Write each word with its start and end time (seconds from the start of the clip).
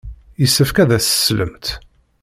Yessefk 0.41 0.77
ad 0.83 0.91
as-teslemt. 0.97 1.65